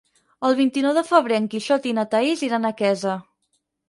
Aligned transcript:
El 0.47 0.55
vint-i-nou 0.59 0.95
de 0.97 1.03
febrer 1.09 1.37
en 1.41 1.45
Quixot 1.51 1.85
i 1.89 1.93
na 1.97 2.05
Thaís 2.13 2.41
iran 2.47 2.65
a 2.67 2.73
Quesa. 2.81 3.15